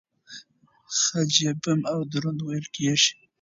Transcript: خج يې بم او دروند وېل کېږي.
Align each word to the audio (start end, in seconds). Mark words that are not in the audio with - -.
خج 0.99 1.33
يې 1.43 1.51
بم 1.61 1.79
او 1.91 1.99
دروند 2.11 2.39
وېل 2.47 2.65
کېږي. 2.75 3.11